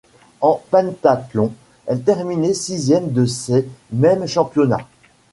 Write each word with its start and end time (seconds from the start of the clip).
En 0.41 0.59
pentathlon, 0.71 1.53
elle 1.85 2.01
terminait 2.01 2.55
sixième 2.55 3.11
de 3.11 3.27
ces 3.27 3.69
mêmes 3.91 4.25
championnats. 4.25 4.87